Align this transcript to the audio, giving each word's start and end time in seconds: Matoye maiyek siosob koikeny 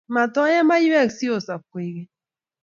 Matoye 0.13 0.59
maiyek 0.69 1.09
siosob 1.17 1.61
koikeny 1.71 2.09